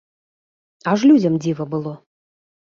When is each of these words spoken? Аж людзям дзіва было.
Аж 0.93 0.99
людзям 1.11 1.37
дзіва 1.45 1.71
было. 1.77 1.97